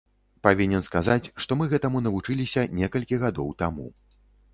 [0.45, 3.87] Павінен сказаць, што мы гэтаму навучыліся некалькі гадоў таму.